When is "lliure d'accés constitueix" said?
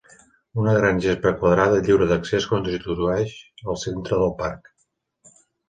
1.83-3.37